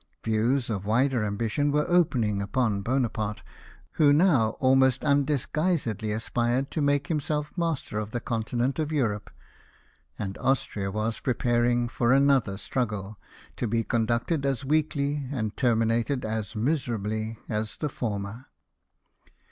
[0.23, 3.43] Views of wider ambition were opening upon Bonaparte,
[3.91, 9.29] who now almost undisguisedly aspired to make himself master of the continent of Europe;
[10.17, 11.19] and Austria was.
[11.19, 13.19] preparing for another struggle,
[13.55, 18.47] to be conducted as weakly, and terminated as miserably, as the former.